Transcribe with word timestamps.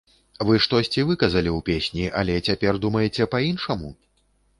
Вы 0.49 0.55
штосьці 0.65 1.03
выказалі 1.09 1.51
ў 1.51 1.59
песні, 1.67 2.05
але 2.21 2.39
цяпер 2.47 2.81
думаеце 2.87 3.29
па-іншаму? 3.35 3.93